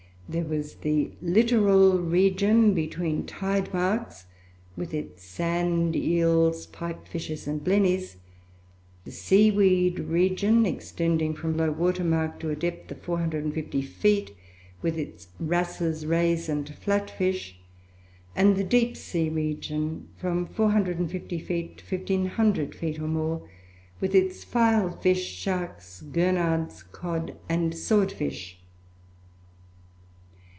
[0.33, 4.27] There was the littoral region between tide marks
[4.77, 8.15] with its sand eels, pipe fishes, and blennies:
[9.03, 14.33] the seaweed region, extending from low water mark to a depth of 450 feet,
[14.81, 17.59] with its wrasses, rays, and flat fish;
[18.33, 23.45] and the deep sea region, from 450 feet to 1500 feet or more,
[23.99, 28.57] with its file fish, sharks, gurnards, cod, and sword fish.